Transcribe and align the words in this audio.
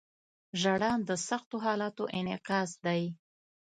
•ژړا 0.61 0.91
د 1.07 1.09
سختو 1.27 1.55
حالاتو 1.65 2.03
انعکاس 2.19 2.71
دی. 2.85 3.03